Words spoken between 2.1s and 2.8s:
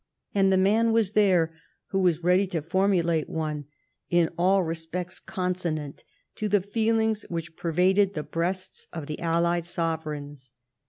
ready to